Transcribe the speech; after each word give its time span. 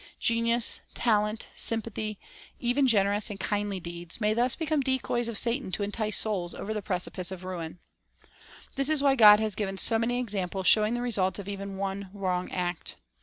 Genius, 0.19 0.81
talent, 0.95 1.45
sympathy, 1.55 2.17
even 2.59 2.87
generous 2.87 3.27
Decoys 3.27 3.35
of 3.35 3.37
anc 3.37 3.45
i 3.45 3.49
kindly 3.49 3.79
deeds, 3.79 4.19
may 4.19 4.33
thus 4.33 4.55
become 4.55 4.81
decoys 4.81 5.27
of 5.27 5.37
Satan 5.37 5.71
to 5.73 5.83
the 5.83 5.91
Tempter. 5.91 5.97
J 5.97 5.97
J 5.97 5.97
J 5.97 6.05
entice 6.13 6.17
souls 6.17 6.55
over 6.55 6.73
the 6.73 6.81
precipice 6.81 7.29
of 7.31 7.43
ruin. 7.43 7.77
This 8.77 8.89
is 8.89 9.03
why 9.03 9.13
God 9.13 9.39
has 9.39 9.53
given 9.53 9.77
so 9.77 9.99
many 9.99 10.19
examples 10.19 10.65
showing 10.65 10.95
the 10.95 11.03
results 11.03 11.37
of 11.37 11.47
even 11.47 11.77
one 11.77 12.09
wrong 12.15 12.51
act. 12.51 12.95